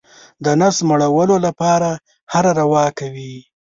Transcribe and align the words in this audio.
د 0.43 0.45
نس 0.61 0.77
مړولو 0.89 1.35
لپاره 1.45 1.89
هره 2.33 2.51
روا 2.61 2.85
کوي. 2.99 3.35